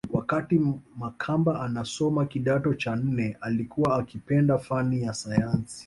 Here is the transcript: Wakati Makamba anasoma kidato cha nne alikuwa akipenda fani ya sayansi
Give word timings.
Wakati 0.13 0.61
Makamba 0.99 1.61
anasoma 1.61 2.25
kidato 2.25 2.73
cha 2.73 2.95
nne 2.95 3.37
alikuwa 3.41 3.99
akipenda 3.99 4.57
fani 4.57 5.01
ya 5.01 5.13
sayansi 5.13 5.79